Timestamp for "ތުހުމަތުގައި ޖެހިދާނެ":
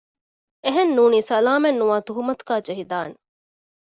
2.07-3.13